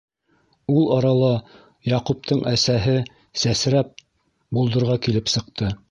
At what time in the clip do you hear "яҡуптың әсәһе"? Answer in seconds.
1.91-2.97